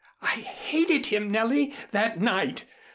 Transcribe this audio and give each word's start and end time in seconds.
I 0.23 0.37
hated 0.39 1.05
him, 1.05 1.29
Nellie, 1.29 1.75
that 1.91 2.19
night. 2.19 2.65